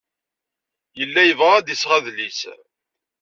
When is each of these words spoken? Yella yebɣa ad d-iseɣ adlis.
Yella 0.99 1.21
yebɣa 1.25 1.53
ad 1.55 1.63
d-iseɣ 1.65 1.91
adlis. 1.97 2.39